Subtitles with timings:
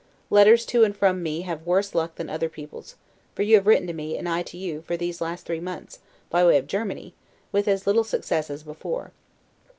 [0.31, 2.95] Letters to and from me have worse luck than other people's;
[3.35, 5.99] for you have written to me, and I to you, for these last three months,
[6.31, 7.13] by way of Germany,
[7.51, 9.11] with as little success as before.